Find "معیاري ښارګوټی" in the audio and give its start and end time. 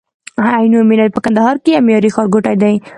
1.85-2.55